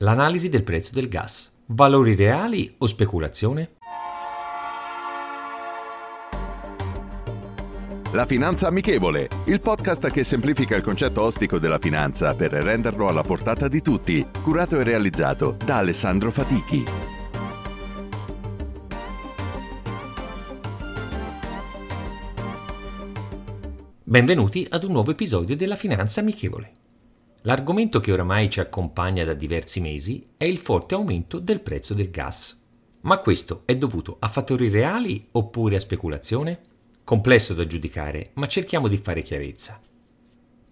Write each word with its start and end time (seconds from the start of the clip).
L'analisi 0.00 0.48
del 0.48 0.62
prezzo 0.62 0.92
del 0.92 1.08
gas. 1.08 1.50
Valori 1.66 2.14
reali 2.14 2.72
o 2.78 2.86
speculazione? 2.86 3.72
La 8.12 8.24
Finanza 8.24 8.68
Amichevole, 8.68 9.28
il 9.46 9.60
podcast 9.60 10.08
che 10.10 10.22
semplifica 10.22 10.76
il 10.76 10.82
concetto 10.82 11.22
ostico 11.22 11.58
della 11.58 11.78
finanza 11.78 12.36
per 12.36 12.52
renderlo 12.52 13.08
alla 13.08 13.22
portata 13.22 13.66
di 13.66 13.82
tutti, 13.82 14.24
curato 14.40 14.78
e 14.78 14.84
realizzato 14.84 15.56
da 15.64 15.78
Alessandro 15.78 16.30
Fatichi. 16.30 16.84
Benvenuti 24.04 24.64
ad 24.70 24.84
un 24.84 24.92
nuovo 24.92 25.10
episodio 25.10 25.56
della 25.56 25.76
Finanza 25.76 26.20
Amichevole. 26.20 26.86
L'argomento 27.48 27.98
che 27.98 28.12
oramai 28.12 28.50
ci 28.50 28.60
accompagna 28.60 29.24
da 29.24 29.32
diversi 29.32 29.80
mesi 29.80 30.22
è 30.36 30.44
il 30.44 30.58
forte 30.58 30.94
aumento 30.94 31.38
del 31.38 31.60
prezzo 31.60 31.94
del 31.94 32.10
gas. 32.10 32.62
Ma 33.00 33.16
questo 33.20 33.62
è 33.64 33.74
dovuto 33.74 34.16
a 34.18 34.28
fattori 34.28 34.68
reali 34.68 35.28
oppure 35.32 35.76
a 35.76 35.80
speculazione? 35.80 36.60
Complesso 37.04 37.54
da 37.54 37.66
giudicare, 37.66 38.32
ma 38.34 38.46
cerchiamo 38.46 38.86
di 38.86 38.98
fare 38.98 39.22
chiarezza. 39.22 39.80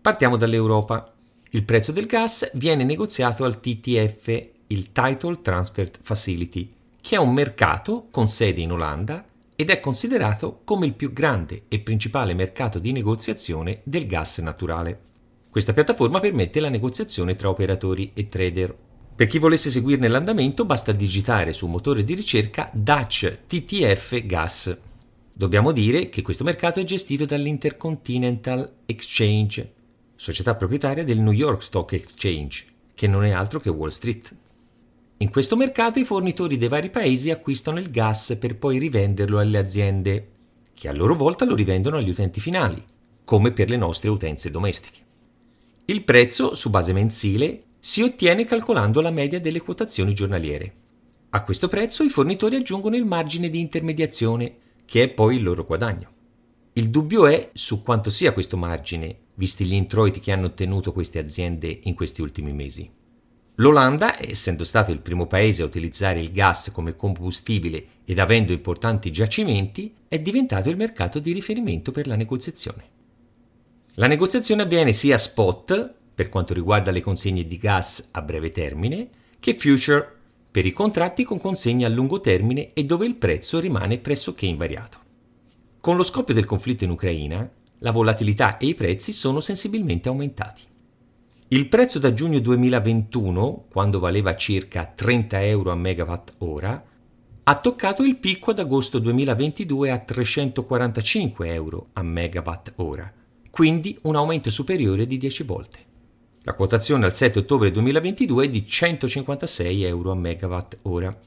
Partiamo 0.03 0.37
dall'Europa. 0.37 1.15
Il 1.53 1.65
prezzo 1.65 1.93
del 1.93 2.05
gas 2.05 2.51
viene 2.53 2.85
negoziato 2.85 3.45
al 3.45 3.59
TTF, 3.59 4.49
il 4.67 4.93
Title 4.93 5.41
Transfer 5.41 5.91
Facility, 6.03 6.75
che 7.01 7.17
è 7.17 7.19
un 7.19 7.33
mercato 7.33 8.09
con 8.11 8.29
sede 8.29 8.61
in 8.61 8.73
Olanda 8.73 9.25
ed 9.57 9.71
è 9.71 9.81
considerato 9.81 10.61
come 10.63 10.85
il 10.85 10.93
più 10.93 11.15
grande 11.15 11.63
e 11.69 11.81
principale 11.81 12.35
mercato 12.35 12.79
di 12.79 12.93
negoziazione 12.93 13.81
del 13.83 14.07
gas 14.07 14.37
naturale. 14.41 15.05
Questa 15.57 15.73
piattaforma 15.73 16.21
permette 16.21 16.61
la 16.61 16.69
negoziazione 16.69 17.35
tra 17.35 17.49
operatori 17.49 18.11
e 18.13 18.29
trader. 18.29 18.77
Per 19.17 19.27
chi 19.27 19.39
volesse 19.39 19.71
seguirne 19.71 20.07
l'andamento 20.07 20.67
basta 20.67 20.93
digitare 20.93 21.55
sul 21.55 21.71
motore 21.71 22.05
di 22.05 22.13
ricerca 22.13 22.71
Dutch 22.75 23.47
TTF 23.47 24.27
Gas. 24.27 24.79
Dobbiamo 25.33 25.73
dire 25.73 26.11
che 26.11 26.21
questo 26.21 26.45
mercato 26.45 26.79
è 26.79 26.85
gestito 26.85 27.25
dall'Intercontinental 27.25 28.71
Exchange, 28.85 29.73
società 30.15 30.55
proprietaria 30.57 31.05
del 31.05 31.21
New 31.21 31.33
York 31.33 31.63
Stock 31.63 31.95
Exchange, 31.95 32.67
che 32.93 33.07
non 33.07 33.25
è 33.25 33.31
altro 33.31 33.59
che 33.59 33.71
Wall 33.71 33.89
Street. 33.89 34.37
In 35.17 35.31
questo 35.31 35.57
mercato 35.57 35.99
i 35.99 36.05
fornitori 36.05 36.59
dei 36.59 36.69
vari 36.69 36.91
paesi 36.91 37.31
acquistano 37.31 37.79
il 37.79 37.91
gas 37.91 38.37
per 38.39 38.59
poi 38.59 38.77
rivenderlo 38.77 39.39
alle 39.39 39.57
aziende, 39.57 40.29
che 40.75 40.91
a 40.91 40.93
loro 40.93 41.15
volta 41.15 41.47
lo 41.47 41.55
rivendono 41.55 41.97
agli 41.97 42.11
utenti 42.11 42.41
finali, 42.41 42.85
come 43.25 43.53
per 43.53 43.71
le 43.71 43.79
nostre 43.79 44.11
utenze 44.11 44.51
domestiche. 44.51 45.05
Il 45.89 46.03
prezzo, 46.03 46.57
su 46.57 46.69
base 46.69 46.93
mensile, 46.93 47.63
si 47.79 48.03
ottiene 48.03 48.45
calcolando 48.45 49.01
la 49.01 49.13
media 49.13 49.39
delle 49.39 49.61
quotazioni 49.61 50.15
giornaliere. 50.15 50.73
A 51.31 51.45
questo 51.45 51.69
prezzo 51.69 52.03
i 52.03 52.09
fornitori 52.09 52.57
aggiungono 52.57 52.97
il 52.97 53.05
margine 53.05 53.49
di 53.49 53.61
intermediazione, 53.61 54.57
che 54.85 55.05
è 55.05 55.09
poi 55.09 55.37
il 55.37 55.45
loro 55.45 55.65
guadagno. 55.65 56.11
Il 56.73 56.91
dubbio 56.91 57.29
è 57.29 57.51
su 57.53 57.85
quanto 57.85 58.11
sia 58.11 58.33
questo 58.33 58.57
margine, 58.57 59.17
visti 59.35 59.65
gli 59.65 59.75
introiti 59.75 60.19
che 60.19 60.33
hanno 60.33 60.47
ottenuto 60.47 60.93
queste 60.93 61.21
aziende 61.21 61.79
in 61.85 61.95
questi 61.95 62.21
ultimi 62.21 62.53
mesi. 62.53 62.91
L'Olanda, 63.55 64.21
essendo 64.21 64.65
stato 64.65 64.91
il 64.91 64.99
primo 64.99 65.29
paese 65.29 65.63
a 65.63 65.67
utilizzare 65.67 66.19
il 66.19 66.33
gas 66.33 66.73
come 66.73 66.97
combustibile 66.97 67.87
ed 68.05 68.19
avendo 68.19 68.53
importanti 68.53 69.13
giacimenti, 69.13 69.95
è 70.09 70.19
diventato 70.19 70.69
il 70.69 70.77
mercato 70.77 71.21
di 71.21 71.33
riferimento 71.33 71.93
per 71.93 72.09
la 72.09 72.17
negoziazione. 72.17 72.95
La 73.99 74.09
negoziazione 74.09 74.61
avviene 74.61 74.93
sia 74.93 75.17
spot, 75.17 75.95
per 76.15 76.29
quanto 76.29 76.53
riguarda 76.53 76.91
le 76.91 77.01
consegne 77.01 77.47
di 77.47 77.57
gas 77.57 78.09
a 78.11 78.21
breve 78.21 78.51
termine, 78.51 79.09
che 79.41 79.55
future, 79.55 80.07
per 80.51 80.67
i 80.67 80.73
contratti 80.73 81.25
con 81.25 81.41
consegne 81.41 81.87
a 81.87 81.89
lungo 81.89 82.21
termine 82.21 82.75
e 82.75 82.85
dove 82.85 83.07
il 83.07 83.15
prezzo 83.15 83.59
rimane 83.59 83.97
pressoché 83.97 84.45
invariato. 84.45 84.99
Con 85.81 85.97
lo 85.97 86.03
scoppio 86.03 86.35
del 86.35 86.45
conflitto 86.45 86.85
in 86.85 86.91
Ucraina, 86.91 87.49
la 87.79 87.91
volatilità 87.91 88.59
e 88.59 88.67
i 88.67 88.75
prezzi 88.75 89.13
sono 89.13 89.41
sensibilmente 89.41 90.11
aumentati. 90.11 90.61
Il 91.49 91.67
prezzo 91.69 91.99
da 91.99 92.13
giugno 92.13 92.39
2021, 92.39 93.65
quando 93.71 93.99
valeva 93.99 94.37
circa 94.37 94.93
30 94.95 95.43
euro 95.43 95.71
a 95.71 95.75
megawatt 95.75 96.35
ora, 96.39 96.85
ha 97.45 97.57
toccato 97.61 98.03
il 98.03 98.17
picco 98.17 98.51
ad 98.51 98.59
agosto 98.59 98.99
2022 98.99 99.91
a 99.91 99.99
345 100.01 101.51
euro 101.51 101.89
a 101.95 102.03
megawatt 102.03 102.73
ora, 102.77 103.11
quindi 103.57 103.99
un 104.03 104.17
aumento 104.17 104.51
superiore 104.51 105.07
di 105.07 105.17
10 105.17 105.43
volte. 105.45 105.79
La 106.43 106.53
quotazione 106.53 107.07
al 107.07 107.15
7 107.15 107.39
ottobre 107.39 107.71
2022 107.71 108.45
è 108.45 108.49
di 108.51 108.67
156 108.67 109.83
euro 109.85 110.11
a 110.11 110.15
megawatt 110.15 110.77
ora. 110.83 111.19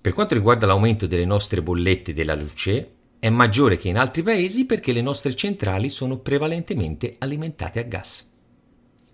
Per 0.00 0.14
quanto 0.14 0.32
riguarda 0.32 0.64
l'aumento 0.64 1.06
delle 1.06 1.26
nostre 1.26 1.60
bollette 1.60 2.14
della 2.14 2.34
luce, 2.34 2.92
è 3.18 3.28
maggiore 3.28 3.76
che 3.76 3.88
in 3.88 3.98
altri 3.98 4.22
paesi 4.22 4.64
perché 4.64 4.94
le 4.94 5.02
nostre 5.02 5.34
centrali 5.34 5.90
sono 5.90 6.16
prevalentemente 6.20 7.16
alimentate 7.18 7.78
a 7.78 7.82
gas. 7.82 8.26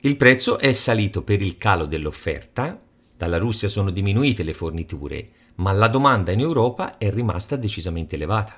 Il 0.03 0.15
prezzo 0.15 0.61
è 0.61 0.73
salito 0.73 1.25
per 1.25 1.43
il 1.43 1.57
calo 1.57 1.87
dell'offerta, 1.87 2.79
dalla 3.17 3.39
Russia 3.39 3.67
sono 3.67 3.91
diminuite 3.91 4.45
le 4.45 4.55
forniture, 4.55 5.29
ma 5.57 5.73
la 5.73 5.89
domanda 5.89 6.31
in 6.31 6.39
Europa 6.39 6.97
è 6.97 7.11
rimasta 7.11 7.57
decisamente 7.57 8.15
elevata. 8.15 8.57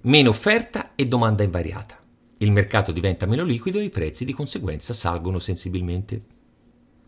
Meno 0.00 0.30
offerta 0.30 0.96
e 0.96 1.06
domanda 1.06 1.44
invariata 1.44 2.02
il 2.38 2.50
mercato 2.50 2.92
diventa 2.92 3.26
meno 3.26 3.44
liquido 3.44 3.78
e 3.78 3.84
i 3.84 3.90
prezzi 3.90 4.24
di 4.24 4.32
conseguenza 4.32 4.92
salgono 4.92 5.38
sensibilmente. 5.38 6.22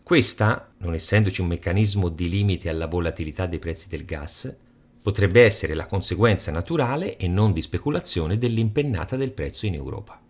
Questa, 0.01 0.73
non 0.77 0.93
essendoci 0.93 1.41
un 1.41 1.47
meccanismo 1.47 2.07
di 2.09 2.29
limite 2.29 2.69
alla 2.69 2.87
volatilità 2.87 3.45
dei 3.45 3.59
prezzi 3.59 3.89
del 3.89 4.05
gas, 4.05 4.55
potrebbe 5.01 5.43
essere 5.43 5.73
la 5.73 5.85
conseguenza 5.85 6.51
naturale 6.51 7.17
e 7.17 7.27
non 7.27 7.51
di 7.51 7.61
speculazione 7.61 8.37
dell'impennata 8.37 9.15
del 9.15 9.31
prezzo 9.31 9.65
in 9.65 9.73
Europa. 9.73 10.21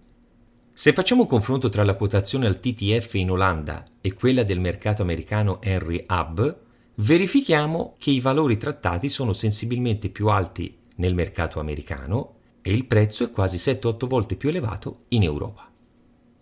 Se 0.73 0.93
facciamo 0.93 1.21
un 1.23 1.27
confronto 1.27 1.69
tra 1.69 1.83
la 1.83 1.95
quotazione 1.95 2.45
al 2.45 2.59
TTF 2.59 3.15
in 3.15 3.31
Olanda 3.31 3.83
e 4.01 4.13
quella 4.13 4.43
del 4.43 4.59
mercato 4.59 5.01
americano 5.01 5.61
Henry 5.61 6.05
Hub, 6.07 6.59
verifichiamo 6.95 7.95
che 7.97 8.11
i 8.11 8.19
valori 8.19 8.57
trattati 8.57 9.09
sono 9.09 9.33
sensibilmente 9.33 10.09
più 10.09 10.27
alti 10.27 10.75
nel 10.97 11.13
mercato 11.15 11.59
americano 11.59 12.36
e 12.67 12.73
il 12.73 12.83
prezzo 12.83 13.23
è 13.23 13.31
quasi 13.31 13.55
7-8 13.55 14.07
volte 14.07 14.35
più 14.35 14.49
elevato 14.49 15.05
in 15.09 15.23
Europa. 15.23 15.71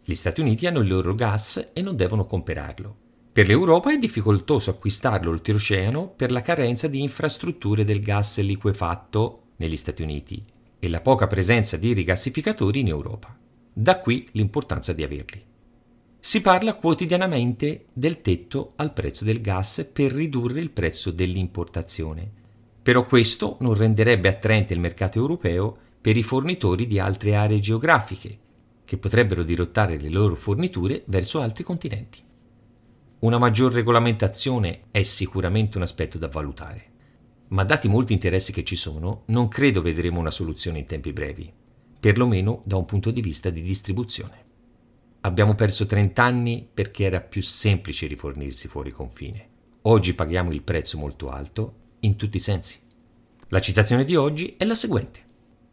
Gli 0.03 0.16
Stati 0.16 0.41
Uniti 0.41 0.66
hanno 0.66 0.80
il 0.80 0.88
loro 0.88 1.13
gas 1.13 1.69
e 1.72 1.84
non 1.84 1.96
devono 1.96 2.25
comperarlo. 2.25 2.96
Per 3.31 3.46
l'Europa 3.46 3.94
è 3.94 4.00
difficoltoso 4.00 4.72
acquistarlo 4.72 5.30
oltreoceano 5.30 6.08
per 6.08 6.31
la 6.31 6.41
carenza 6.41 6.88
di 6.88 7.00
infrastrutture 7.03 7.84
del 7.84 8.02
gas 8.02 8.40
liquefatto 8.40 9.50
negli 9.58 9.78
Stati 9.78 10.02
Uniti 10.02 10.44
e 10.80 10.90
la 10.90 11.00
poca 11.00 11.28
presenza 11.28 11.78
di 11.78 11.94
rigassificatori 11.94 12.80
in 12.80 12.88
Europa. 12.88 13.38
Da 13.72 14.00
qui 14.00 14.28
l'importanza 14.31 14.94
di 14.94 15.03
averli. 15.03 15.44
Si 16.19 16.42
parla 16.42 16.74
quotidianamente 16.74 17.86
del 17.94 18.22
tetto 18.22 18.74
al 18.78 18.94
prezzo 18.94 19.25
del 19.25 19.42
gas 19.42 19.88
per 19.94 20.12
ridurre 20.12 20.59
il 20.59 20.72
prezzo 20.72 21.12
dell'importazione. 21.12 22.31
Però 22.81 23.06
questo 23.06 23.57
non 23.60 23.75
renderebbe 23.75 24.27
attraente 24.27 24.74
il 24.74 24.80
mercato 24.80 25.19
europeo 25.19 25.83
per 26.06 26.18
i 26.18 26.22
fornitori 26.22 26.86
di 26.86 27.00
altre 27.00 27.34
aree 27.34 27.60
geografiche, 27.60 28.38
che 28.86 29.00
potrebbero 29.00 29.42
dirottare 29.42 29.98
le 29.98 30.10
loro 30.10 30.36
forniture 30.36 31.02
verso 31.07 31.42
altri 31.42 31.63
continenti. 31.63 32.19
Una 33.22 33.40
maggior 33.40 33.74
regolamentazione 33.74 34.81
è 34.92 35.02
sicuramente 35.02 35.78
un 35.78 35.84
aspetto 35.84 36.19
da 36.19 36.28
valutare, 36.28 36.92
ma 37.48 37.63
dati 37.63 37.88
molti 37.88 38.13
interessi 38.13 38.52
che 38.52 38.63
ci 38.63 38.75
sono, 38.75 39.24
non 39.30 39.48
credo 39.48 39.81
vedremo 39.81 40.19
una 40.19 40.30
soluzione 40.30 40.78
in 40.78 40.86
tempi 40.86 41.12
brevi, 41.12 41.52
perlomeno 42.00 42.62
da 42.66 42.78
un 42.78 42.86
punto 42.86 43.10
di 43.10 43.22
vista 43.22 43.50
di 43.50 43.63
distribuzione. 43.63 44.46
Abbiamo 45.22 45.56
perso 45.56 45.88
30 45.88 46.22
anni 46.22 46.69
perché 46.72 47.06
era 47.06 47.19
più 47.19 47.42
semplice 47.42 48.06
rifornirsi 48.06 48.68
fuori 48.68 48.92
confine. 48.92 49.50
Oggi 49.81 50.13
paghiamo 50.13 50.51
il 50.51 50.62
prezzo 50.62 51.00
molto 51.00 51.31
alto 51.31 51.74
in 52.01 52.16
tutti 52.16 52.38
i 52.38 52.42
sensi. 52.42 52.78
La 53.48 53.60
citazione 53.60 54.06
di 54.06 54.16
oggi 54.16 54.54
è 54.56 54.66
la 54.66 54.75
seguente. 54.75 55.25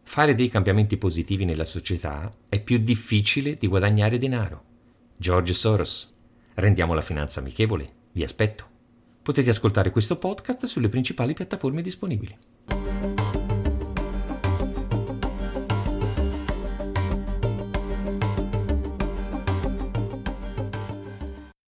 Fare 0.04 0.34
dei 0.34 0.48
cambiamenti 0.48 0.98
positivi 0.98 1.44
nella 1.44 1.64
società 1.64 2.30
è 2.48 2.60
più 2.60 2.78
difficile 2.78 3.56
di 3.56 3.66
guadagnare 3.66 4.18
denaro. 4.18 4.64
George 5.16 5.54
Soros. 5.54 6.14
Rendiamo 6.54 6.92
la 6.92 7.00
finanza 7.00 7.40
amichevole. 7.40 7.90
Vi 8.12 8.22
aspetto. 8.22 8.66
Potete 9.22 9.50
ascoltare 9.50 9.90
questo 9.90 10.18
podcast 10.18 10.66
sulle 10.66 10.88
principali 10.88 11.32
piattaforme 11.32 11.80
disponibili. 11.80 12.36